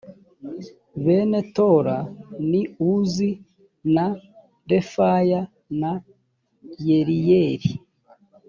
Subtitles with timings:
[1.03, 1.97] bene tola
[2.49, 2.61] ni
[2.93, 3.29] uzi
[3.95, 4.05] na
[4.69, 5.41] refaya
[5.81, 5.91] na
[6.87, 7.71] yeriyeli